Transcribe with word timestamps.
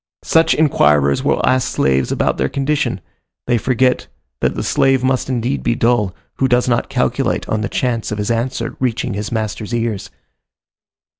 Such 0.23 0.55
inquirers 0.55 1.23
will 1.23 1.45
ask 1.45 1.67
slaves 1.67 2.11
about 2.11 2.37
their 2.39 2.49
condition; 2.49 3.01
they 3.45 3.59
forget 3.59 4.07
that 4.39 4.55
the 4.55 4.63
slave 4.63 5.03
must 5.03 5.29
indeed 5.29 5.61
be 5.61 5.75
dull, 5.75 6.15
who 6.37 6.47
does 6.47 6.67
not 6.67 6.89
calculate 6.89 7.47
on 7.47 7.61
the 7.61 7.69
chance 7.69 8.11
of 8.11 8.17
his 8.17 8.31
answer 8.31 8.75
reaching 8.79 9.13
his 9.13 9.31
master's 9.31 9.75
ears. 9.75 10.09